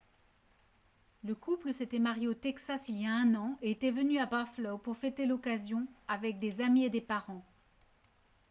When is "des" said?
6.39-6.59, 6.89-7.01